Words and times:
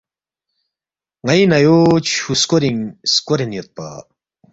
ن٘ئی 1.25 1.41
نَیو 1.51 1.77
چھُو 2.07 2.31
سکورِنگ 2.41 2.81
سکورین 3.13 3.51
یودپا 3.55 3.87